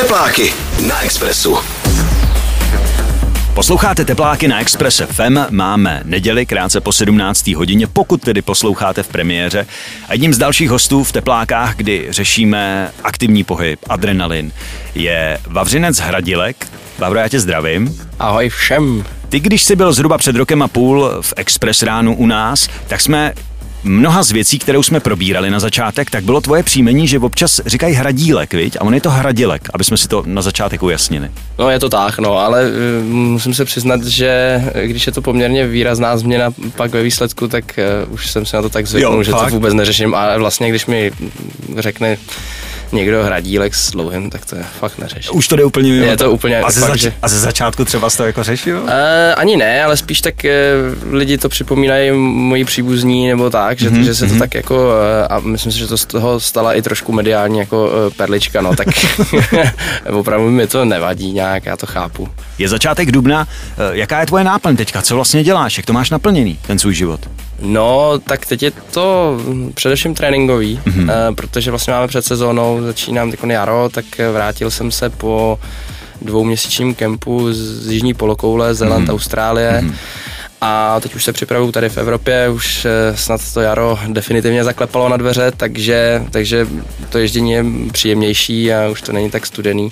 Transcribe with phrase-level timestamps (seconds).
[0.00, 0.52] Tepláky
[0.88, 1.58] na Expressu.
[3.54, 7.46] Posloucháte Tepláky na Express FM, máme neděli krátce po 17.
[7.46, 9.66] hodině, pokud tedy posloucháte v premiéře.
[10.08, 14.52] A jedním z dalších hostů v Teplákách, kdy řešíme aktivní pohyb, adrenalin,
[14.94, 16.66] je Vavřinec Hradilek.
[16.98, 18.00] Vavro, já tě zdravím.
[18.18, 19.04] Ahoj všem.
[19.28, 23.00] Ty, když jsi byl zhruba před rokem a půl v Express ránu u nás, tak
[23.00, 23.32] jsme
[23.84, 27.94] mnoha z věcí, kterou jsme probírali na začátek, tak bylo tvoje příjmení, že občas říkají
[27.94, 28.76] hradílek, viď?
[28.76, 31.30] A on je to hradilek, aby jsme si to na začátek ujasnili.
[31.58, 35.66] No je to tak, no, ale uh, musím se přiznat, že když je to poměrně
[35.66, 39.30] výrazná změna pak ve výsledku, tak uh, už jsem se na to tak zvyknul, že
[39.30, 39.48] fakt?
[39.48, 40.14] to vůbec neřeším.
[40.14, 41.12] A vlastně, když mi
[41.78, 42.16] řekne
[42.92, 45.30] někdo hradílek s dlouhým, tak to je fakt neřeší.
[45.30, 46.06] Už to jde úplně mimo.
[46.06, 47.12] Je to úplně a ze, fakt, zač- že...
[47.22, 48.82] a ze začátku třeba to jako řešil?
[48.82, 48.90] Uh,
[49.36, 54.00] ani ne, ale spíš tak uh, lidi to připomínají moji příbuzní nebo tak, že, mm-hmm.
[54.00, 54.38] že se to mm-hmm.
[54.38, 54.90] tak jako, uh,
[55.30, 58.76] a myslím si, že to z toho stala i trošku mediální jako uh, perlička, no
[58.76, 58.88] tak
[60.10, 62.28] opravdu mi to nevadí nějak, já to chápu.
[62.58, 63.48] Je začátek dubna,
[63.92, 67.20] jaká je tvoje náplň teďka, co vlastně děláš, jak to máš naplněný, ten svůj život?
[67.60, 69.38] No, tak teď je to
[69.74, 71.34] především tréninkový, mm-hmm.
[71.34, 75.58] protože vlastně máme před sezónou, začínám teď jaro, tak vrátil jsem se po
[76.22, 79.12] dvouměsíčním kempu z jižní polokoule, Zeland, mm-hmm.
[79.12, 79.80] Austrálie.
[79.82, 79.94] Mm-hmm.
[80.60, 85.08] A teď už se připravuju tady v Evropě, už eh, snad to jaro definitivně zaklepalo
[85.08, 86.66] na dveře, takže, takže
[87.08, 89.90] to ježdění je příjemnější a už to není tak studený.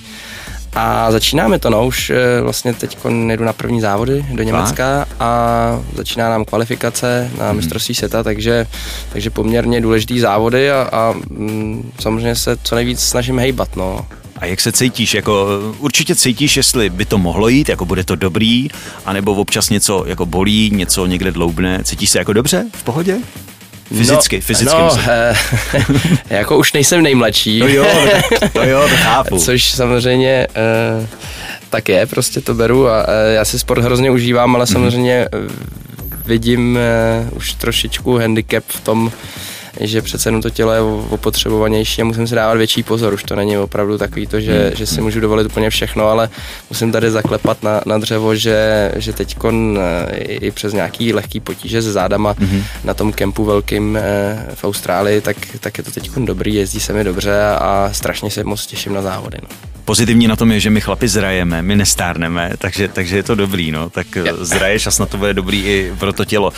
[0.81, 2.99] A začínáme to, no, už eh, vlastně teď
[3.37, 7.57] jdu na první závody do Německa a začíná nám kvalifikace na mhm.
[7.57, 8.67] mistrovství světa, takže,
[9.13, 14.07] takže poměrně důležitý závody a, a mm, samozřejmě se co nejvíc snažím hejbat, no.
[14.37, 15.15] A jak se cítíš?
[15.15, 15.49] Jako,
[15.79, 18.69] určitě cítíš, jestli by to mohlo jít, jako bude to dobrý,
[19.07, 21.81] anebo občas něco jako bolí, něco někde dloubne.
[21.85, 23.19] Cítíš se jako dobře, v pohodě?
[23.89, 24.77] Fyzicky, no, fyzicky.
[24.77, 25.35] No, eh,
[26.37, 27.59] jako už nejsem nejmladší.
[27.59, 27.87] No jo,
[28.53, 29.39] to jo, to chápu.
[29.45, 31.09] Což samozřejmě eh,
[31.71, 34.73] tak je, prostě to beru a eh, já si sport hrozně užívám, ale mm-hmm.
[34.73, 35.29] samozřejmě eh,
[36.27, 39.13] vidím eh, už trošičku handicap v tom,
[39.81, 40.81] že přece jenom to tělo je
[41.11, 43.15] opotřebovanější a musím si dávat větší pozor.
[43.15, 44.77] Už to není opravdu takový to, že, hmm.
[44.77, 46.29] že si můžu dovolit úplně všechno, ale
[46.71, 51.83] musím tady zaklepat na, na dřevo, že, že teď eh, i přes nějaký lehký potíže
[51.83, 52.65] se zádama hmm.
[52.85, 56.93] na tom kempu velkým eh, v Austrálii, tak, tak je to teď dobrý, jezdí se
[56.93, 59.39] mi dobře a strašně se moc těším na závody.
[59.43, 59.78] No.
[59.89, 63.73] Pozitivní na tom je, že my chlapi zrajeme, my nestárneme, takže, takže je to dobrý,
[63.73, 63.91] no.
[63.91, 64.37] Tak yeah.
[64.41, 66.53] zraješ a snad to bude dobrý i pro to tělo.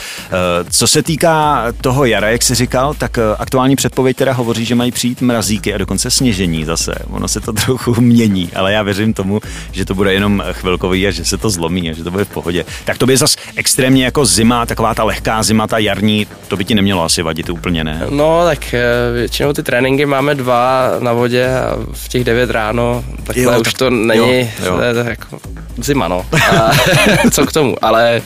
[0.70, 4.92] Co se týká toho jara, jak jsi říkal, tak aktuální předpověď teda hovoří, že mají
[4.92, 6.94] přijít mrazíky a dokonce sněžení zase.
[7.10, 9.40] Ono se to trochu mění, ale já věřím tomu,
[9.72, 12.28] že to bude jenom chvilkový a že se to zlomí a že to bude v
[12.28, 12.64] pohodě.
[12.84, 16.64] Tak to by zase extrémně jako zima, taková ta lehká zima, ta jarní, to by
[16.64, 18.06] ti nemělo asi vadit úplně, ne?
[18.10, 18.82] No, tak eh,
[19.14, 23.74] většinou ty tréninky máme dva na vodě a v těch devět ráno takhle jo, už
[23.74, 24.80] to není, jo, jo.
[25.04, 25.40] Jako
[25.78, 26.26] zima, no.
[26.60, 26.70] A,
[27.30, 28.22] co k tomu, ale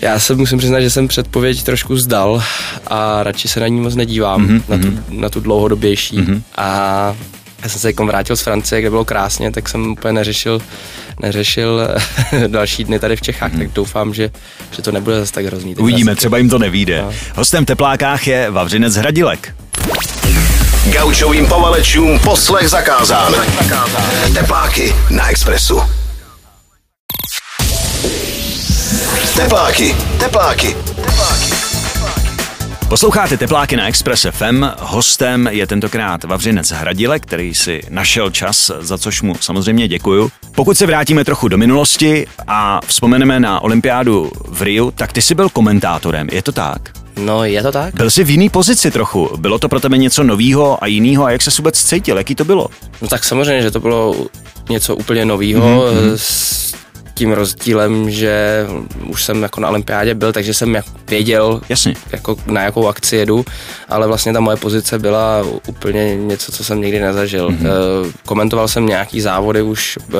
[0.00, 2.42] já se musím přiznat, že jsem předpověď trošku zdal
[2.86, 5.20] a radši se na ní moc nedívám, mm-hmm, na, tu, mm-hmm.
[5.20, 6.18] na tu dlouhodobější.
[6.18, 6.42] Mm-hmm.
[6.56, 7.16] A
[7.62, 10.60] já jsem se jako vrátil z Francie, kde bylo krásně, tak jsem úplně neřešil,
[11.22, 11.88] neřešil
[12.46, 13.60] další dny tady v Čechách, hmm.
[13.60, 14.30] tak doufám, že,
[14.70, 15.76] že to nebude zase tak hrozný.
[15.76, 17.02] Uvidíme, třeba jim to nevíde.
[17.02, 17.12] No.
[17.36, 19.54] Hostem Teplákách je Vavřinec Hradilek.
[20.86, 23.34] Gaučovým povalečům poslech zakázán.
[24.34, 25.82] Tepláky na Expressu.
[29.36, 31.52] Tepláky, tepláky, tepláky.
[32.88, 34.64] Posloucháte Tepláky na Express FM.
[34.78, 40.30] Hostem je tentokrát Vavřinec Hradile, který si našel čas, za což mu samozřejmě děkuju.
[40.54, 45.34] Pokud se vrátíme trochu do minulosti a vzpomeneme na olympiádu v Riu, tak ty jsi
[45.34, 46.99] byl komentátorem, je to tak?
[47.16, 47.94] No, je to tak.
[47.94, 49.30] Byl jsi v jiný pozici trochu.
[49.36, 52.16] Bylo to pro tebe něco novýho a jiného a jak se vůbec cítil?
[52.18, 52.68] Jaký to bylo?
[53.02, 54.26] No tak samozřejmě, že to bylo
[54.70, 55.60] něco úplně novýho.
[55.62, 56.12] Mm-hmm.
[56.16, 56.74] S
[57.14, 58.66] tím rozdílem, že
[59.06, 60.76] už jsem jako na olympiádě byl, takže jsem
[61.08, 61.94] věděl, Jasně.
[62.12, 63.44] Jako na jakou akci jedu,
[63.88, 67.48] ale vlastně ta moje pozice byla úplně něco, co jsem nikdy nezažil.
[67.50, 68.12] Mm-hmm.
[68.26, 70.16] Komentoval jsem nějaký závody už eh,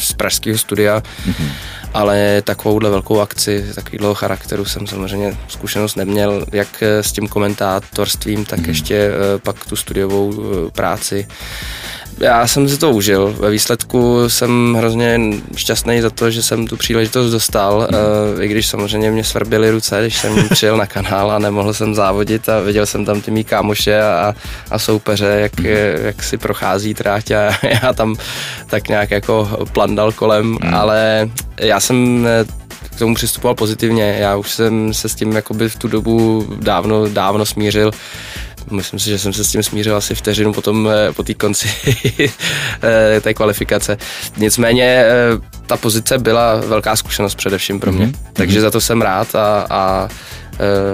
[0.00, 1.48] z pražského studia, mm-hmm
[1.94, 8.58] ale takovouhle velkou akci takového charakteru jsem samozřejmě zkušenost neměl, jak s tím komentátorstvím, tak
[8.58, 8.64] mm.
[8.68, 9.10] ještě
[9.42, 10.34] pak tu studiovou
[10.70, 11.28] práci
[12.18, 13.36] já jsem si to užil.
[13.38, 15.20] Ve výsledku jsem hrozně
[15.56, 18.42] šťastný za to, že jsem tu příležitost dostal, mm.
[18.42, 22.48] i když samozřejmě mě svrbily ruce, když jsem přijel na kanál a nemohl jsem závodit
[22.48, 24.34] a viděl jsem tam ty mý kámoše a,
[24.70, 25.66] a soupeře, jak, mm.
[26.04, 27.50] jak si prochází tráť a
[27.82, 28.16] já tam
[28.66, 30.74] tak nějak jako plandal kolem, mm.
[30.74, 31.30] ale
[31.60, 32.44] já jsem eh,
[32.96, 34.16] k tomu přistupoval pozitivně.
[34.18, 37.90] Já už jsem se s tím jakoby v tu dobu dávno, dávno smířil
[38.72, 41.70] myslím si, že jsem se s tím smířil asi vteřinu potom eh, po té konci
[42.82, 43.96] eh, té kvalifikace.
[44.36, 45.04] Nicméně
[45.66, 48.32] ta pozice byla velká zkušenost především pro mě, mm-hmm.
[48.32, 50.08] takže za to jsem rád a, a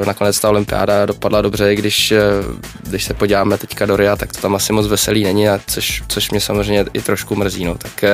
[0.07, 2.13] nakonec ta olympiáda dopadla dobře, když,
[2.83, 6.03] když se podíváme teďka do Ria, tak to tam asi moc veselý není, a což,
[6.09, 7.65] což mě samozřejmě i trošku mrzí.
[7.65, 7.75] No.
[7.75, 8.05] Tak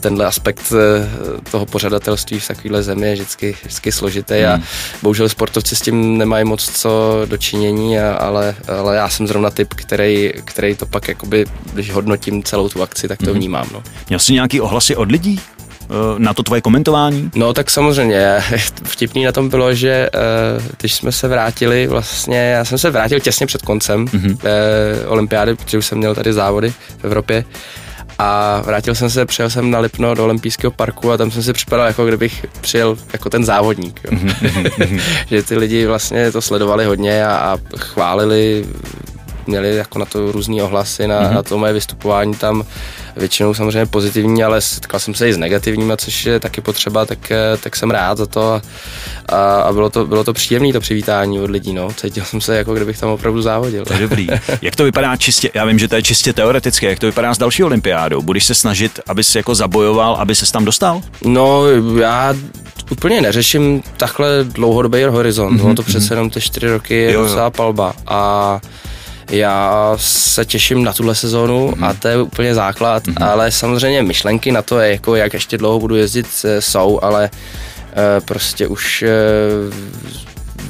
[0.00, 4.52] tenhle aspekt eh, toho pořadatelství v takovéhle zemi je vždycky, vždycky složitý hmm.
[4.52, 4.60] a
[5.02, 9.74] bohužel sportovci s tím nemají moc co dočinění, a, ale, ale já jsem zrovna typ,
[9.74, 13.34] který, který to pak jakoby, když hodnotím celou tu akci, tak to hmm.
[13.34, 13.66] vnímám.
[13.72, 13.82] No.
[14.08, 15.40] Měl jsi nějaký ohlasy od lidí?
[15.90, 17.30] Eh, na to tvoje komentování?
[17.34, 18.42] No tak samozřejmě.
[18.84, 23.20] Vtipný na tom bylo, že uh, když jsme se vrátili, vlastně já jsem se vrátil
[23.20, 24.38] těsně před koncem mm-hmm.
[25.06, 27.44] olympiády, protože už jsem měl tady závody v Evropě
[28.18, 31.52] a vrátil jsem se, přijel jsem na Lipno do olympijského parku a tam jsem si
[31.52, 34.00] připadal, jako kdybych přijel jako ten závodník.
[34.04, 34.10] Jo.
[34.12, 34.98] Mhm.
[35.30, 38.64] že ty lidi vlastně to sledovali hodně a, a chválili,
[39.48, 41.34] měli jako na to různé ohlasy na, mm-hmm.
[41.34, 42.64] na to moje vystupování tam
[43.16, 47.30] většinou samozřejmě pozitivní, ale setkal jsem se i s negativníma, což je taky potřeba, tak,
[47.30, 48.62] eh, tak jsem rád za to
[49.28, 51.92] a, a bylo to, bylo to příjemné to přivítání od lidí, no.
[51.92, 53.84] Cítil jsem se jako kdybych tam opravdu závodil.
[53.84, 54.26] To je dobrý.
[54.62, 57.38] Jak to vypadá čistě, já vím, že to je čistě teoretické, jak to vypadá s
[57.38, 58.22] další olympiádou?
[58.22, 61.02] Budeš se snažit, aby se jako zabojoval, aby se tam dostal?
[61.24, 61.62] No,
[62.00, 62.34] já
[62.90, 65.60] úplně neřeším takhle dlouhodobý horizont.
[65.60, 67.94] Mm-hmm, to přece jenom ty čtyři roky je docela palba.
[68.06, 68.60] A
[69.30, 71.84] já se těším na tuhle sezónu mm.
[71.84, 73.14] a to je úplně základ, mm.
[73.20, 78.24] ale samozřejmě myšlenky na to, jako jak ještě dlouho budu jezdit, eh, jsou, ale uh,
[78.24, 79.04] prostě už
[79.68, 79.74] uh,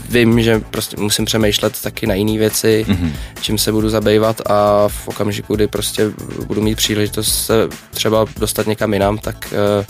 [0.08, 3.12] vím, že prostě musím přemýšlet taky na jiné věci, mm-hmm.
[3.40, 6.10] čím se budu zabývat a v okamžiku, kdy prostě
[6.46, 9.84] budu mít příležitost se třeba dostat někam jinam, tak uh,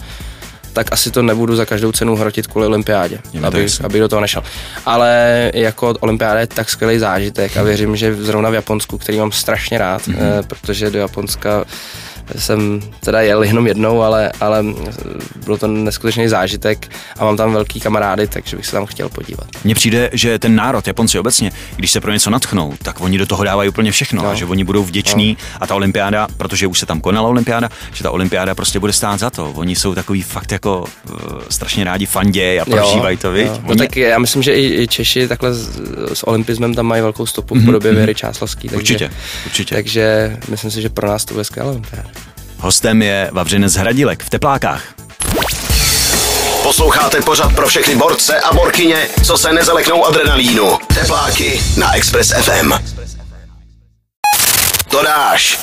[0.72, 4.42] tak asi to nebudu za každou cenu hrotit kvůli olympiádě, aby, aby do toho nešel.
[4.86, 9.32] Ale jako olympiáda je tak skvělý zážitek a věřím, že zrovna v Japonsku, který mám
[9.32, 10.42] strašně rád, mm-hmm.
[10.46, 11.64] protože do Japonska
[12.36, 14.64] jsem teda jel jenom jednou, ale, ale
[15.44, 19.46] byl to neskutečný zážitek a mám tam velký kamarády, takže bych se tam chtěl podívat.
[19.64, 23.26] Mně přijde, že ten národ, Japonci obecně, když se pro něco natchnou, tak oni do
[23.26, 24.28] toho dávají úplně všechno no.
[24.28, 25.58] a že oni budou vděční no.
[25.60, 29.20] a ta olympiáda, protože už se tam konala olympiáda, že ta olympiáda prostě bude stát
[29.20, 29.52] za to.
[29.54, 31.16] Oni jsou takový fakt jako uh,
[31.50, 33.50] strašně rádi fanděj a prožívají to, viď?
[33.62, 35.80] No tak já myslím, že i, i Češi takhle s,
[36.12, 37.96] s olympismem tam mají velkou stopu v mhm, podobě mm-hmm.
[37.96, 38.68] Věry Čáslavský.
[38.68, 39.10] Takže, určitě,
[39.46, 39.74] určitě.
[39.74, 42.08] Takže myslím si, že pro nás to bude skvělá olympiáda.
[42.60, 44.82] Hostem je Vavřinec Hradilek v Teplákách.
[46.62, 50.78] Posloucháte pořad pro všechny borce a borkyně, co se nezaleknou adrenalínu.
[50.94, 52.72] Tepláky na Express FM.
[54.90, 55.58] To dáš.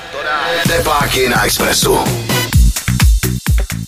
[0.67, 1.99] Tepláky na Expressu.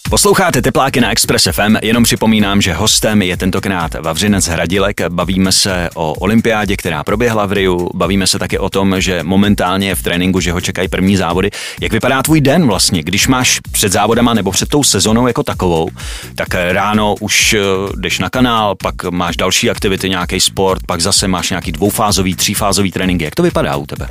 [0.09, 5.01] Posloucháte Tepláky na Express FM, jenom připomínám, že hostem je tentokrát Vavřinec Hradilek.
[5.09, 9.87] Bavíme se o olympiádě, která proběhla v Riu, bavíme se také o tom, že momentálně
[9.87, 11.49] je v tréninku, že ho čekají první závody.
[11.81, 15.89] Jak vypadá tvůj den vlastně, když máš před závodama nebo před tou sezonou jako takovou,
[16.35, 17.59] tak ráno už eh,
[17.95, 22.91] jdeš na kanál, pak máš další aktivity, nějaký sport, pak zase máš nějaký dvoufázový, třífázový
[22.91, 23.21] trénink.
[23.21, 24.07] Jak to vypadá u tebe?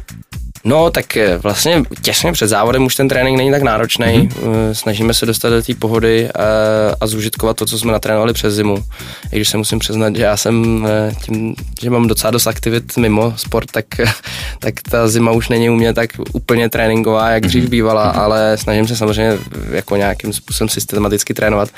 [0.67, 4.07] No, tak eh, vlastně těsně před závodem už ten trénink není tak náročný.
[4.07, 4.73] Mm-hmm.
[4.73, 8.55] Snažíme se dostat do té pohody a, eh, a zužitkovat to, co jsme natrénovali přes
[8.55, 8.85] zimu.
[9.33, 10.87] I když se musím přiznat, že já jsem
[11.25, 13.85] tím, že mám docela dost aktivit mimo sport, tak,
[14.59, 17.71] tak ta zima už není u mě tak úplně tréninková, jak dřív mhm.
[17.71, 18.21] bývala, mm-hmm.
[18.21, 19.39] ale snažím se samozřejmě
[19.71, 21.69] jako nějakým způsobem systematicky trénovat.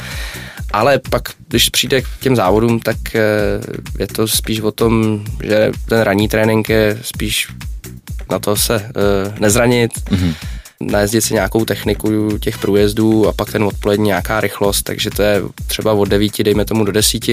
[0.73, 2.97] Ale pak, když přijde k těm závodům, tak
[3.99, 7.49] je to spíš o tom, že ten ranní trénink je spíš
[8.31, 10.35] na to se uh, nezranit, mm-hmm.
[10.81, 15.43] najezdit si nějakou techniku těch průjezdů a pak ten odpolední nějaká rychlost, takže to je
[15.67, 17.29] třeba od 9, dejme tomu do 10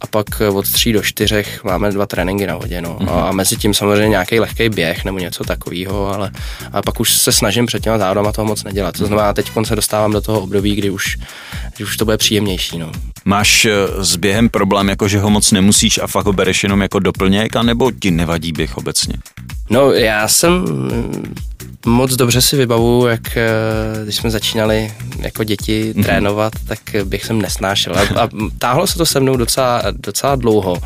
[0.00, 2.80] a pak od 3 do 4 máme dva tréninky na vodě.
[2.80, 2.98] No.
[3.00, 3.28] Mm-hmm.
[3.28, 6.30] A mezi tím samozřejmě nějaký lehký běh nebo něco takového, ale
[6.72, 8.98] a pak už se snažím před těma závodama toho moc nedělat.
[8.98, 11.16] To znamená, teď se dostávám do toho období, kdy už,
[11.76, 12.78] kdy už to bude příjemnější.
[12.78, 12.92] No.
[13.24, 16.82] Máš eh, s během problém, jako že ho moc nemusíš a fakt ho bereš jenom
[16.82, 19.14] jako doplněk, anebo ti nevadí běh obecně?
[19.70, 20.64] No, já jsem
[21.86, 23.44] moc dobře si vybavu, jak eh,
[24.04, 26.04] když jsme začínali jako děti mm-hmm.
[26.04, 27.92] trénovat, tak bych jsem nesnášel.
[27.96, 28.28] A, a
[28.58, 30.76] táhlo se to se mnou docela, docela dlouho.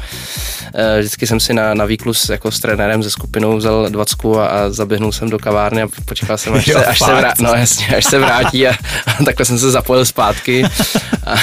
[0.75, 4.47] Eh, vždycky jsem si na, na výklus jako s trenérem ze skupinou vzal dvacku a,
[4.47, 7.54] a zaběhnul jsem do kavárny a počkal jsem, až, jo, se, až, se, vrá, no,
[7.54, 8.75] jasně, až se vrátí a,
[9.07, 10.64] a takhle jsem se zapojil zpátky.
[11.26, 11.35] A,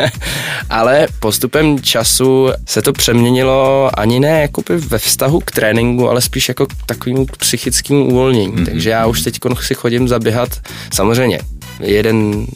[0.70, 6.48] ale postupem času se to přeměnilo ani ne jako ve vztahu k tréninku, ale spíš
[6.48, 8.52] jako k takovému psychickému uvolnění.
[8.52, 8.64] Mm-hmm.
[8.64, 10.48] Takže já už teď si chodím zaběhat,
[10.92, 11.40] samozřejmě
[11.80, 12.46] jeden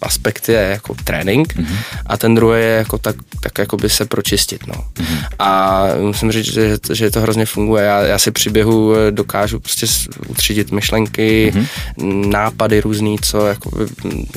[0.00, 1.76] aspekt je jako trénink mm-hmm.
[2.06, 4.66] a ten druhý je jako tak, tak jako by se pročistit.
[4.66, 4.74] No.
[4.74, 5.24] Mm-hmm.
[5.38, 7.84] A musím říct, že, že to hrozně funguje.
[7.84, 9.86] Já, já si při běhu eh, dokážu prostě
[10.28, 12.28] utřídit myšlenky, mm-hmm.
[12.28, 13.70] nápady různý, co jako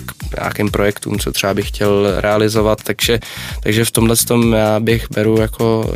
[0.05, 3.19] k nějakým projektům, co třeba bych chtěl realizovat, takže,
[3.63, 5.91] takže v tomhle tom já bych beru jako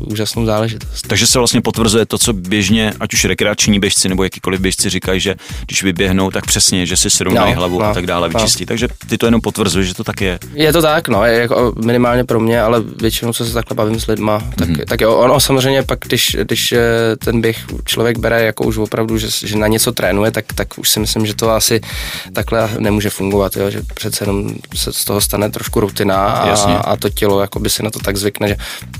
[0.00, 1.08] uh, úžasnou záležitost.
[1.08, 5.20] Takže se vlastně potvrzuje to, co běžně, ať už rekreační běžci nebo jakýkoliv běžci říkají,
[5.20, 5.34] že
[5.66, 8.66] když vyběhnou, tak přesně, že si srovnají no, hlavu a tak dále vyčistí.
[8.66, 10.38] Takže ty to jenom potvrzuješ, že to tak je.
[10.54, 14.00] Je to tak, no, je jako minimálně pro mě, ale většinou, co se takhle bavím
[14.00, 14.84] s lidma, tak, mm-hmm.
[14.84, 16.80] tak jo, ono samozřejmě pak, když, když eh,
[17.24, 20.88] ten běh člověk bere jako už opravdu, že, že na něco trénuje, tak, tak už
[20.88, 21.80] si myslím, že to asi
[22.32, 26.96] takhle nemůže fungovat, jo, že přece jenom se z toho stane trošku rutina a, a
[26.96, 28.56] to tělo jakoby si na to tak zvykne, že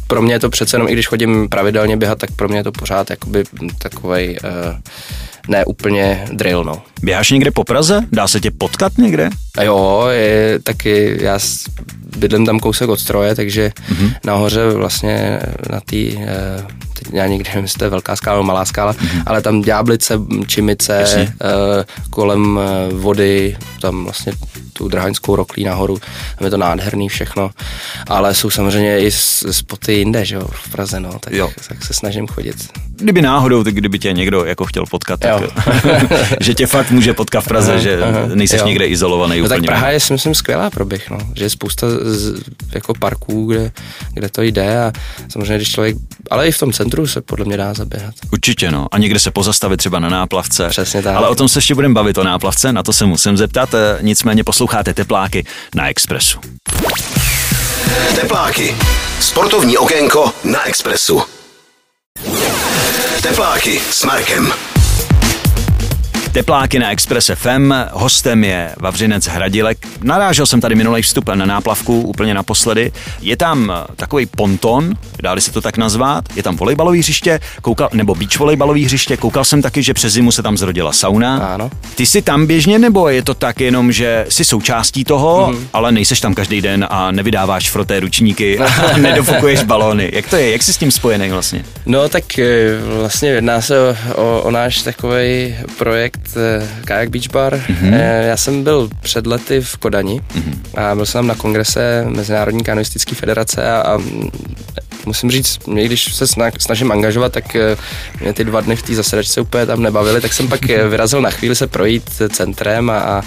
[0.07, 2.65] pro mě je to přece jenom, i když chodím pravidelně běhat, tak pro mě je
[2.65, 3.45] to pořád jakoby
[3.79, 4.75] takovej uh,
[5.49, 6.83] ne úplně drill, no.
[7.03, 8.01] Běháš někde po Praze?
[8.13, 9.31] Dá se tě potkat někde?
[9.59, 11.39] A jo, je, taky já
[12.17, 14.15] bydlím tam kousek od stroje, takže mm-hmm.
[14.25, 15.97] nahoře vlastně na té
[17.05, 19.23] teď já někde nevím, jestli to je velká skála nebo malá skála, mm-hmm.
[19.27, 21.49] ale tam Ďáblice, Čimice, uh,
[22.11, 24.33] kolem uh, vody, tam vlastně
[24.73, 25.99] tu Drahaňskou roklí nahoru,
[26.39, 27.51] tam je to nádherný všechno,
[28.09, 29.11] ale jsou samozřejmě i
[29.51, 31.51] spoty jinde, že jo, v Praze, no, tak, jo.
[31.69, 32.69] tak se snažím chodit.
[32.97, 35.31] Kdyby náhodou, tak kdyby tě někdo jako chtěl potkat, tak
[36.41, 38.67] že tě fakt může potkat v Praze, aha, že aha, nejseš jo.
[38.67, 39.61] někde izolovaný no, úplně.
[39.61, 42.35] Tak Praha je, si myslím, skvělá pro běh, no, že je spousta z,
[42.75, 43.73] jako parků, kde,
[44.13, 44.93] kde to jde a
[45.29, 45.97] samozřejmě, když člověk,
[46.31, 48.15] ale i v tom centru se podle mě dá zaběhat.
[48.33, 50.69] Určitě, no, a někde se pozastavit třeba na náplavce.
[50.69, 51.17] Přesně tak.
[51.17, 53.99] Ale o tom se ještě budeme bavit, o náplavce, na to se musím zeptat, e,
[54.01, 56.39] nicméně posloucháte Tepláky na Expressu.
[58.15, 58.75] Tepláky.
[59.21, 61.23] Sportovní okénko na Expressu.
[63.23, 64.74] Tepláky s Markem.
[66.35, 69.79] Tepláky na Express FM, hostem je Vavřinec Hradilek.
[70.03, 72.93] Narážel jsem tady minulý vstup na náplavku úplně naposledy.
[73.21, 78.15] Je tam takový ponton, dáli se to tak nazvat, je tam volejbalový hřiště, koukal, nebo
[78.15, 81.37] beach volejbalový hřiště, koukal jsem taky, že přes zimu se tam zrodila sauna.
[81.37, 81.71] Ano.
[81.95, 85.67] Ty jsi tam běžně, nebo je to tak jenom, že jsi součástí toho, mm-hmm.
[85.73, 90.11] ale nejseš tam každý den a nevydáváš froté ručníky a nedofukuješ balóny.
[90.13, 90.51] Jak to je?
[90.51, 91.65] Jak jsi s tím spojený vlastně?
[91.87, 92.45] No tak eh,
[92.99, 96.24] vlastně jedná se o, o, o náš takový projekt
[96.85, 97.55] Kayak Beach Bar.
[97.55, 98.23] Mm-hmm.
[98.27, 100.81] Já jsem byl před lety v Kodani mm-hmm.
[100.81, 103.99] a byl jsem tam na kongrese Mezinárodní kanoistické federace a, a
[105.07, 106.27] musím říct, mě když se
[106.59, 107.77] snažím angažovat, tak eh,
[108.21, 111.23] mě ty dva dny v té zasedačce úplně tam nebavily, tak jsem pak eh, vyrazil
[111.23, 113.23] na chvíli se projít centrem a, a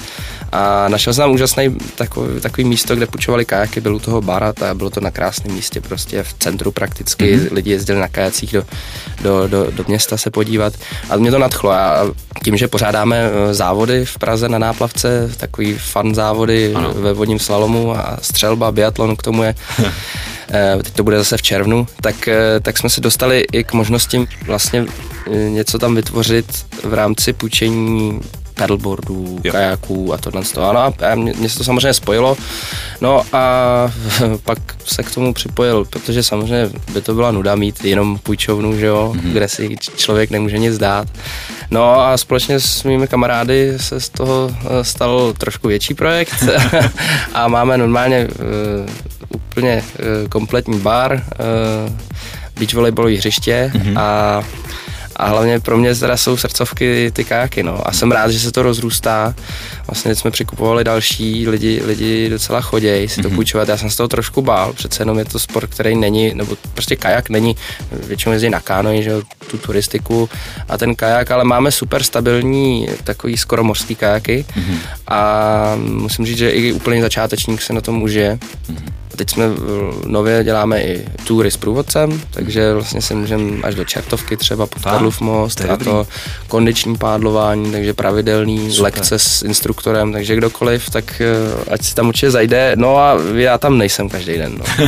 [0.87, 4.73] našel jsem tam úžasný takový, takový místo, kde půjčovali kajaky, byl u toho bara a
[4.73, 7.53] bylo to na krásném místě, prostě v centru prakticky, mm-hmm.
[7.53, 8.63] lidi jezdili na kajacích do,
[9.21, 10.73] do, do, do města se podívat
[11.09, 12.11] a mě to nadchlo a
[12.43, 16.93] tím, že pořádáme eh, závody v Praze na náplavce, takový fan závody ano.
[16.93, 19.55] ve vodním slalomu a střelba, biatlon k tomu je
[20.51, 23.73] Eh, teď to bude zase v červnu, tak, eh, tak jsme se dostali i k
[23.73, 24.85] možnosti vlastně
[25.49, 28.21] něco tam vytvořit v rámci půjčení
[28.57, 29.51] paddleboardů, jo.
[29.51, 30.41] kajaků a tohle.
[30.69, 32.37] Ano, a mě, mě se to samozřejmě spojilo.
[33.01, 33.43] No a
[34.43, 38.85] pak se k tomu připojil, protože samozřejmě by to byla nuda mít jenom půjčovnu, že
[38.85, 39.31] jo, mm-hmm.
[39.31, 41.07] kde si člověk nemůže nic dát.
[41.71, 46.43] No a společně s mými kamarády se z toho stal trošku větší projekt
[47.33, 48.27] a máme normálně
[49.29, 51.93] úplně uh, kompletní bar, uh,
[52.59, 53.99] beach volejbalový hřiště mm-hmm.
[53.99, 54.43] a
[55.17, 57.87] a hlavně pro mě teda jsou srdcovky ty kajaky, no.
[57.87, 59.35] A jsem rád, že se to rozrůstá.
[59.87, 63.35] Vlastně jsme přikupovali další, lidi, lidi docela chodějí si to mm-hmm.
[63.35, 63.69] půjčovat.
[63.69, 66.95] Já jsem z toho trošku bál, přece jenom je to sport, který není, nebo prostě
[66.95, 67.55] kajak není,
[67.91, 69.11] většinou jezdí na kánoji, že
[69.51, 70.29] tu turistiku
[70.69, 74.77] a ten kajak, ale máme super stabilní takový skoro mořský kajaky mm-hmm.
[75.07, 78.39] a musím říct, že i úplný začátečník se na tom může.
[78.71, 78.96] Mm-hmm.
[79.17, 79.45] Teď jsme
[80.05, 84.83] nově děláme i tury s průvodcem, takže vlastně se můžeme až do Čertovky třeba pod
[84.83, 86.07] Karlův most to a to
[86.47, 88.83] kondiční pádlování, takže pravidelný Super.
[88.83, 92.71] lekce s instruktorem, takže kdokoliv, tak eh, ať si tam určitě zajde.
[92.75, 94.87] No a já tam nejsem každý den, no.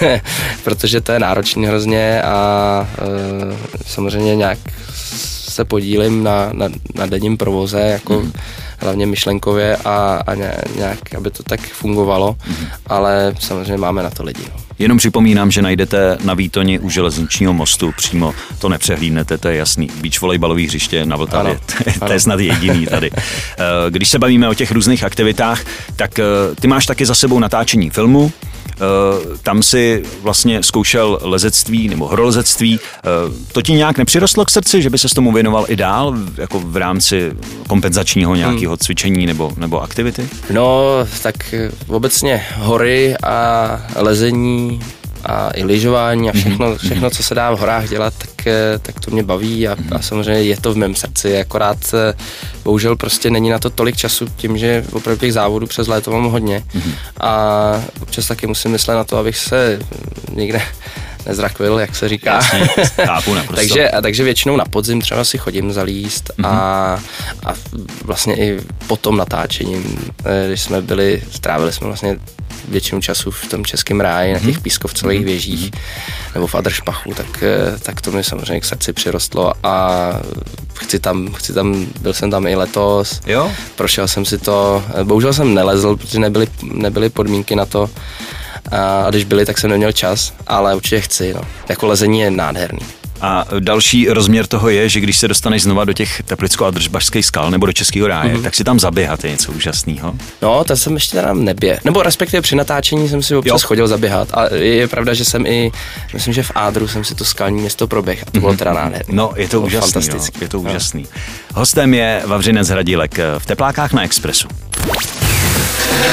[0.64, 4.58] protože to je náročný hrozně a e, samozřejmě nějak
[5.48, 8.32] se podílím na, na, na denním provoze, jako mm
[8.82, 10.34] hlavně myšlenkově a, a
[10.76, 12.66] nějak, aby to tak fungovalo, mm-hmm.
[12.86, 14.42] ale samozřejmě máme na to lidi.
[14.54, 14.60] No.
[14.78, 19.90] Jenom připomínám, že najdete na Výtoni u železničního mostu přímo, to nepřehlídnete, to je jasný.
[20.00, 23.10] Beach volejbalový hřiště na Vltavě, to, to je snad jediný tady.
[23.58, 25.64] Eh, když se bavíme o těch různých aktivitách,
[25.96, 26.24] tak eh,
[26.60, 28.32] ty máš taky za sebou natáčení filmu,
[29.42, 32.80] tam si vlastně zkoušel lezectví nebo horolezectví.
[33.52, 36.60] To ti nějak nepřirostlo k srdci, že by se s tomu věnoval i dál, jako
[36.60, 37.32] v rámci
[37.68, 38.78] kompenzačního nějakého hmm.
[38.78, 40.28] cvičení nebo, nebo aktivity?
[40.50, 40.82] No,
[41.22, 41.54] tak
[41.88, 44.80] obecně hory a lezení
[45.24, 46.78] a i lyžování a všechno, mhm.
[46.78, 50.02] všechno, co se dá v horách dělat, tak, eh, tak to mě baví a, a
[50.02, 52.14] samozřejmě je to v mém srdci, akorát eh,
[52.64, 56.30] bohužel prostě není na to tolik času tím, že opravdu těch závodů přes léto mám
[56.30, 56.92] hodně mhm.
[57.20, 59.78] a občas taky musím myslet na to, abych se
[60.32, 60.60] někde
[61.26, 62.34] nezrakvil, jak se říká.
[62.34, 62.68] Jasně,
[63.54, 66.46] takže, a takže většinou na podzim třeba si chodím zalíst mm-hmm.
[66.46, 67.00] a,
[67.46, 67.54] a
[68.04, 72.18] vlastně i po tom natáčením, eh, když jsme byli, strávili jsme vlastně
[72.68, 74.62] většinu času v tom českém ráji, na těch mhm.
[74.62, 75.26] pískovcových mhm.
[75.26, 75.70] věžích
[76.34, 80.08] nebo v Adršpachu, tak, eh, tak to mi samozřejmě k srdci přirostlo a
[80.74, 83.52] chci tam, chci tam, byl jsem tam i letos, jo?
[83.76, 87.90] prošel jsem si to, bohužel jsem nelezl, protože nebyly, nebyly podmínky na to,
[88.70, 91.34] a když byli, tak jsem neměl čas, ale určitě chci.
[91.34, 91.40] No.
[91.68, 92.80] Jako lezení je nádherný.
[93.24, 97.26] A další rozměr toho je, že když se dostaneš znova do těch teplicko a držbašských
[97.26, 98.42] skal nebo do Českého ráje, mm-hmm.
[98.42, 100.14] tak si tam zaběhat je něco úžasného.
[100.42, 101.80] No, to jsem ještě teda nebě.
[101.84, 103.66] Nebo respektive při natáčení jsem si občas jo.
[103.66, 104.28] chodil zaběhat.
[104.34, 105.72] A je pravda, že jsem i,
[106.14, 108.56] myslím, že v Ádru jsem si to skalní město proběh a to bylo mm-hmm.
[108.58, 109.14] teda nádherné.
[109.14, 110.08] No, je to, to úžasný.
[110.12, 111.02] No, je to úžasný.
[111.02, 111.20] No.
[111.54, 114.48] Hostem je Vavřinec Hradílek v Teplákách na Expressu.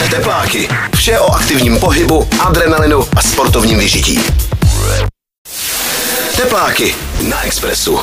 [0.09, 0.69] Tepláky.
[0.95, 4.19] Vše o aktivním pohybu, adrenalinu a sportovním vyžití.
[6.37, 7.99] Tepláky na Expressu.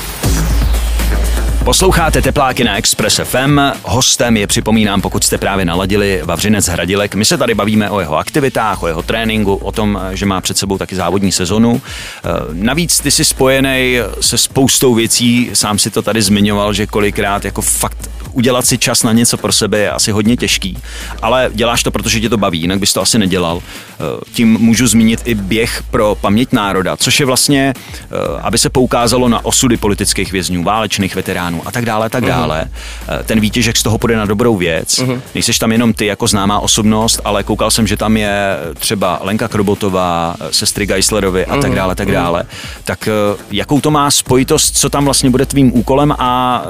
[1.66, 3.60] Posloucháte Tepláky na Express FM.
[3.82, 7.14] Hostem je, připomínám, pokud jste právě naladili, Vavřinec Hradilek.
[7.14, 10.58] My se tady bavíme o jeho aktivitách, o jeho tréninku, o tom, že má před
[10.58, 11.82] sebou taky závodní sezonu.
[11.82, 17.44] Eh, navíc ty jsi spojený se spoustou věcí, sám si to tady zmiňoval, že kolikrát
[17.44, 20.78] jako fakt udělat si čas na něco pro sebe je asi hodně těžký,
[21.22, 23.60] ale děláš to, protože tě to baví, jinak bys to asi nedělal.
[23.62, 24.00] Eh,
[24.32, 28.06] tím můžu zmínit i běh pro paměť národa, což je vlastně, eh,
[28.42, 32.30] aby se poukázalo na osudy politických vězňů, válečných veteránů a tak dále, tak mhm.
[32.30, 32.64] dále.
[32.64, 33.22] Uh-huh.
[33.24, 34.98] Ten výtěžek z toho půjde na dobrou věc.
[34.98, 35.20] Uh-huh.
[35.34, 39.48] Nejseš tam jenom ty jako známá osobnost, ale koukal jsem, že tam je třeba Lenka
[39.48, 41.62] Krobotová, sestry Geislerovi a uh-huh.
[41.62, 42.44] tak dále, tak dále.
[42.84, 43.08] Tak
[43.50, 46.62] jakou to má spojitost, co tam vlastně bude tvým úkolem a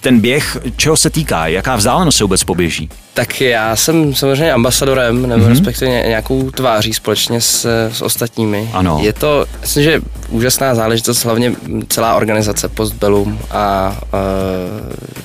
[0.00, 2.88] ten běh, čeho se týká, jaká vzdálenost se vůbec poběží?
[3.14, 5.48] Tak já jsem samozřejmě ambasadorem, nebo mm-hmm.
[5.48, 8.70] respektive nějakou tváří společně s, s ostatními.
[8.72, 8.98] Ano.
[9.02, 11.52] Je to, myslím, že úžasná záležitost, hlavně
[11.88, 13.96] celá organizace Postbellum a, a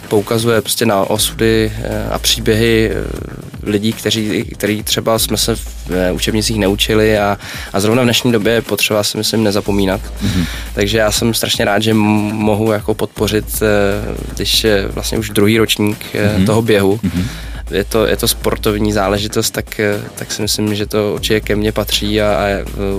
[0.08, 3.04] poukazuje prostě na osudy e, a příběhy e,
[3.64, 7.38] lidí, kteří, který třeba jsme se v e, učebnicích neučili a,
[7.74, 10.02] a zrovna v dnešní době je potřeba si myslím nezapomínat.
[10.02, 10.46] Mm-hmm.
[10.74, 13.46] Takže já jsem strašně rád, že mohu jako podpořit,
[14.36, 16.46] když je vlastně už druhý ročník mm-hmm.
[16.46, 16.98] toho běhu.
[16.98, 17.26] Mm-hmm
[17.72, 19.82] je to, je to sportovní záležitost, tak,
[20.16, 22.46] tak si myslím, že to určitě ke mně patří a, a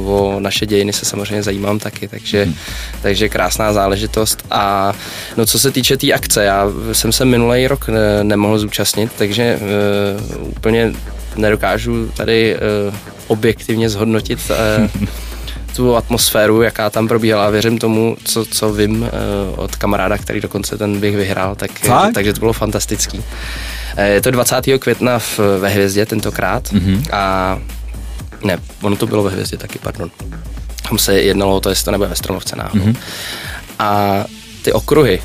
[0.04, 2.54] o naše dějiny se samozřejmě zajímám taky, takže, hmm.
[3.02, 4.46] takže krásná záležitost.
[4.50, 4.92] A
[5.36, 9.12] no co se týče té tý akce, já jsem se minulý rok ne, nemohl zúčastnit,
[9.18, 9.58] takže
[10.40, 10.92] uh, úplně
[11.36, 12.94] nedokážu tady uh,
[13.26, 15.06] objektivně zhodnotit uh,
[15.76, 17.50] tu atmosféru, jaká tam probíhala.
[17.50, 19.08] Věřím tomu, co, co vím uh,
[19.56, 21.70] od kamaráda, který dokonce ten bych vyhrál, tak,
[22.14, 23.22] takže to bylo fantastický.
[23.96, 24.56] Eh, je to 20.
[24.78, 27.02] května v, ve Hvězdě tentokrát mm-hmm.
[27.12, 27.58] a
[28.44, 30.10] ne, ono to bylo ve Hvězdě taky, pardon.
[30.88, 32.84] Tam se jednalo o to, jestli to nebude ve Stromovce náhodou.
[32.84, 32.96] Mm-hmm.
[33.78, 34.24] A
[34.62, 35.22] ty okruhy,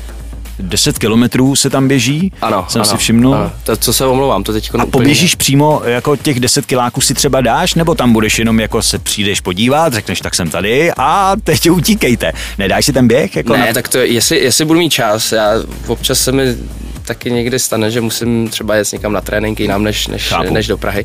[0.58, 3.34] 10 kilometrů se tam běží, ano, jsem ano, si všimnul.
[3.34, 3.52] Ano.
[3.64, 7.40] To, co se omlouvám, to teď A poběžíš přímo, jako těch 10 kiláků si třeba
[7.40, 11.70] dáš, nebo tam budeš jenom jako se přijdeš podívat, řekneš, tak jsem tady a teď
[11.70, 12.32] utíkejte.
[12.58, 13.36] Nedáš si ten běh?
[13.36, 13.72] Jako ne, na...
[13.72, 15.52] tak to, jestli, jestli budu mít čas, já
[15.86, 16.56] občas se mi
[17.04, 20.78] taky někdy stane, že musím třeba jet někam na trénink jinam než, než, než do
[20.78, 21.04] Prahy.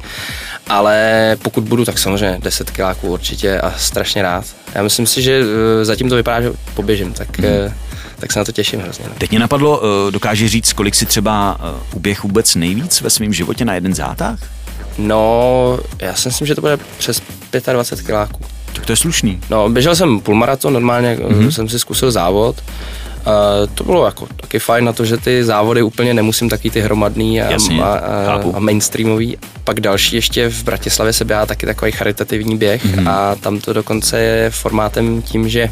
[0.68, 4.46] Ale pokud budu, tak samozřejmě 10 kiláků určitě a strašně rád.
[4.76, 5.42] Já myslím si, že
[5.82, 7.74] eh, zatím to vypadá, že poběžím, tak, hmm.
[8.20, 9.06] tak se na to těším hrozně.
[9.08, 9.16] No.
[9.18, 11.58] Teď mě napadlo, eh, dokáže říct, kolik si třeba
[11.96, 14.40] uběh vůbec nejvíc ve svém životě na jeden zátah?
[14.98, 17.22] No, já si myslím, že to bude přes
[17.74, 18.40] 25 kiláků.
[18.74, 19.42] Tak to je slušný.
[19.50, 21.48] No, běžel jsem půlmaraton, normálně mm-hmm.
[21.48, 22.64] jsem si zkusil závod
[23.76, 27.42] to bylo jako taky fajn na to, že ty závody úplně nemusím taky ty hromadný
[27.42, 29.38] a, Jasně, a, a, a mainstreamový.
[29.64, 33.10] Pak další ještě v Bratislavě se běhá taky takový charitativní běh mm-hmm.
[33.10, 35.70] a tam to dokonce je formátem tím, že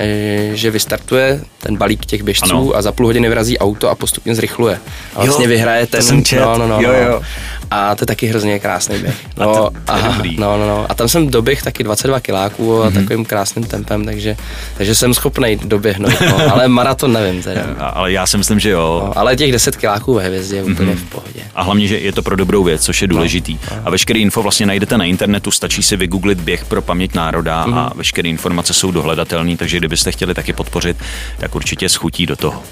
[0.00, 2.72] Eh, že vystartuje ten balík těch běžců ano.
[2.74, 4.78] a za půl hodiny vyrazí auto a postupně zrychluje.
[5.14, 6.00] A vlastně jo, vyhraje ten.
[6.00, 6.40] To jsem čet.
[6.40, 6.98] No, no, no, jo, no.
[6.98, 7.22] jo.
[7.70, 9.16] A to je taky hrozně krásný běh.
[9.36, 10.36] A No, to- to je a, dobrý.
[10.36, 10.86] no, no, no.
[10.88, 14.36] A tam jsem doběh taky 22 kiláků a takovým krásným tempem, takže,
[14.76, 16.20] takže jsem schopný doběhnout.
[16.20, 16.52] No.
[16.52, 17.60] Ale maraton nevím teda.
[17.78, 19.02] A- Ale já si myslím, že jo.
[19.06, 21.40] No, ale těch 10 kiláků ve hvězdě je úplně v pohodě.
[21.54, 23.58] A hlavně, že je to pro dobrou věc, což je důležitý.
[23.84, 27.92] A veškeré info vlastně najdete na internetu, stačí si vygooglit běh pro paměť národa a
[27.94, 30.96] veškeré informace jsou dohledatelné, takže kdybyste chtěli taky podpořit,
[31.38, 32.62] tak určitě schutí do toho.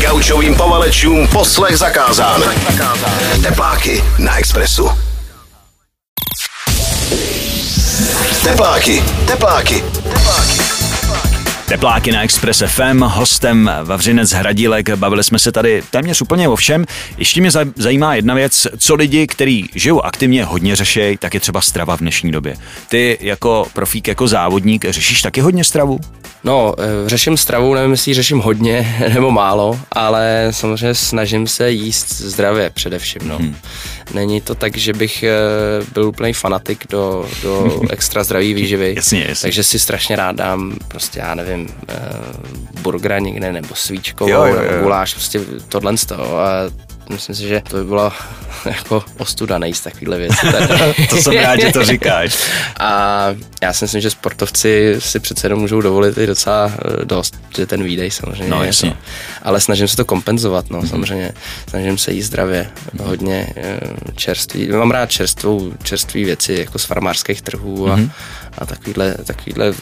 [0.00, 2.42] Gaučovým povalečům poslech zakázán.
[3.42, 4.88] Tepláky na Expressu.
[8.44, 10.58] Tepláky, tepláky, tepláky.
[11.68, 16.84] Tepláky na Express FM, hostem Vavřinec Hradílek, bavili jsme se tady téměř úplně o všem.
[17.16, 21.40] Ještě mě zaj- zajímá jedna věc, co lidi, kteří žijou aktivně, hodně řešejí, tak je
[21.40, 22.56] třeba strava v dnešní době.
[22.88, 25.98] Ty jako profík, jako závodník, řešíš taky hodně stravu?
[26.44, 32.12] No, eh, řeším stravu, nevím, jestli řeším hodně nebo málo, ale samozřejmě snažím se jíst
[32.20, 33.20] zdravě především.
[33.28, 33.38] No.
[33.38, 33.56] Hmm.
[34.14, 35.30] Není to tak, že bych eh,
[35.92, 38.92] byl úplný fanatik do, do extra zdraví výživy.
[38.96, 39.42] Jasně, jasně.
[39.42, 41.94] Takže si strašně rád dám prostě, já nevím, eh,
[42.80, 44.62] burgera někde, nebo svíčkovou, Jo, jo, jo.
[44.70, 46.38] nebo guláš, prostě tohle z toho.
[46.38, 46.52] A
[47.12, 48.12] myslím si, že to by byla
[48.64, 50.46] jako ostuda nejíst takovýhle věci.
[51.10, 52.36] To jsem rád, že to říkáš.
[52.80, 53.26] A
[53.62, 57.66] já si myslím, že sportovci si přece jenom můžou dovolit i docela eh, dost, že
[57.66, 58.90] ten výdej samozřejmě No, jasně.
[58.90, 58.96] to.
[59.42, 61.32] Ale snažím se to kompenzovat, no, samozřejmě.
[61.68, 62.70] Snažím se jíst zdravě,
[63.02, 63.80] hodně eh,
[64.16, 64.68] čerství.
[64.68, 67.98] Mám rád čerstvou, čerství věci, jako z farmářských trhů a,
[68.58, 69.72] a takovýhle, takovýhle eh,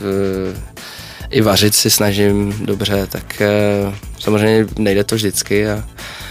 [1.30, 3.42] i vařit si snažím dobře, tak
[4.18, 5.84] samozřejmě nejde to vždycky, a,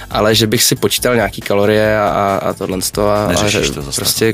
[0.10, 2.78] ale že bych si počítal nějaký kalorie a, a, tohle
[3.10, 4.34] a, a že to prostě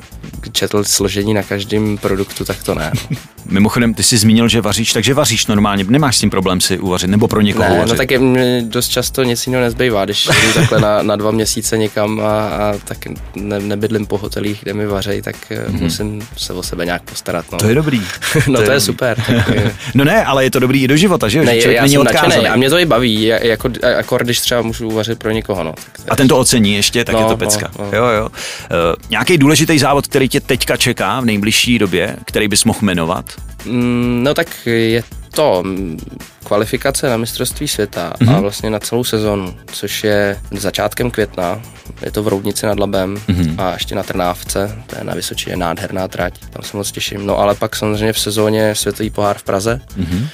[0.52, 2.92] četl složení na každém produktu, tak to ne.
[3.46, 7.08] Mimochodem, ty jsi zmínil, že vaříš, takže vaříš normálně, nemáš s tím problém si uvařit,
[7.10, 7.92] nebo pro někoho Ne, vařit.
[7.92, 11.32] no tak je, mě dost často nic jiného nezbývá, když jdu takhle na, na dva
[11.32, 12.98] měsíce někam a, a tak
[13.36, 15.82] ne, nebydlím po hotelích, kde mi vařejí, tak mm-hmm.
[15.82, 17.46] musím se o sebe nějak postarat.
[17.52, 17.58] No.
[17.58, 18.02] To je dobrý.
[18.48, 18.82] no to je, dobrý.
[18.82, 19.18] super.
[19.28, 21.44] Tak, eh, No ne, ale je to dobrý i do života, že jo?
[21.46, 24.40] ne, že já není jsem nadšený a mě to i baví, ja- jako, jako když
[24.40, 25.64] třeba můžu uvařit pro někoho.
[25.64, 27.72] No, tak to je- A ten to ocení ještě, tak No, je to no, pecka.
[27.80, 27.86] no.
[27.94, 28.26] Jo, jo.
[28.26, 28.30] Uh,
[29.10, 33.26] nějaký důležitý závod, který tě teďka čeká v nejbližší době, který bys mohl jmenovat?
[33.66, 35.64] Mm, No tak je to
[36.44, 38.26] kvalifikace na mistrovství světa mm-hmm.
[38.26, 38.36] Mhm.
[38.36, 41.62] a vlastně na celou sezonu, což je začátkem května,
[42.02, 43.22] je to v Roudnici nad Labem Mhm.
[43.28, 43.56] mm-hmm.
[43.62, 47.26] a ještě na Trnávce, to je na Vysočině nádherná trať, tam se moc těším.
[47.26, 50.06] No ale pak samozřejmě v sezóně Světový pohár v Praze, Mhm.
[50.06, 50.28] mm-hmm.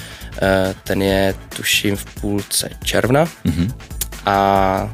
[0.84, 3.54] ten je tuším v půlce června Mhm.
[3.68, 3.74] mm-hmm.
[4.26, 4.94] a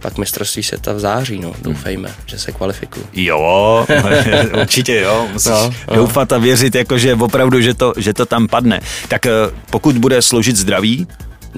[0.00, 3.06] pak mistrovství světa v září, no, doufejme, že se kvalifikuju.
[3.12, 3.86] Jo,
[4.60, 5.28] určitě jo.
[5.32, 5.96] Musíš No, no.
[5.96, 8.80] doufat a věřit, jako, že opravdu, že to, že to tam padne.
[9.08, 9.30] Tak eh,
[9.70, 11.06] pokud bude složit zdraví,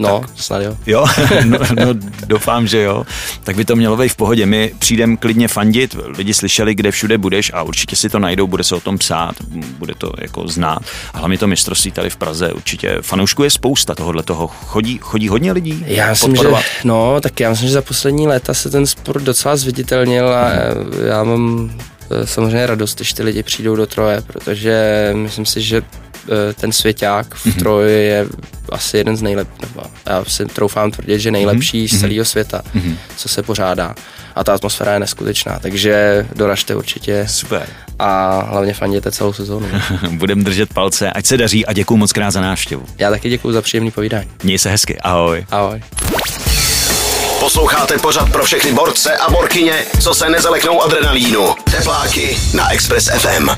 [0.09, 0.77] No, snad jo.
[0.87, 1.07] Jo,
[1.45, 1.95] no, no,
[2.27, 3.05] doufám, že jo.
[3.45, 4.47] Tak by to mělo být v pohodě.
[4.47, 8.65] My přijdeme klidně fandit, lidi slyšeli, kde všude budeš a určitě si to najdou, bude
[8.65, 9.35] se o tom psát,
[9.79, 10.79] bude to jako znát.
[11.15, 12.99] A hlavně to mistrovství tady v Praze určitě.
[13.03, 14.47] Fanoušků je spousta tohohle toho.
[14.47, 16.49] Chodí, chodí hodně lidí Já myslím, že,
[16.85, 20.51] no, tak já myslím, že za poslední léta se ten sport docela zviditelnil a
[21.07, 21.71] já mám
[22.11, 25.83] eh, samozřejmě radost, když ty lidi přijdou do Troje, protože myslím si, že
[26.55, 28.27] ten svěťák v Troji je
[28.73, 32.63] asi jeden z nejlepších, nebo já si troufám tvrdit, že nejlepší z celého světa,
[33.17, 33.95] co se pořádá.
[34.35, 37.67] A ta atmosféra je neskutečná, takže doražte určitě Super.
[37.99, 39.67] a hlavně fanděte celou sezónu.
[40.11, 42.85] Budem držet palce, ať se daří a děkuji moc krát za návštěvu.
[42.99, 44.29] Já taky děkuji za příjemný povídání.
[44.43, 45.47] Měj se hezky, ahoj.
[45.51, 45.83] Ahoj.
[47.41, 51.55] Posloucháte pořad pro všechny borce a borkyně, co se nezaleknou adrenalínu.
[51.71, 53.49] Tepláky na Express FM.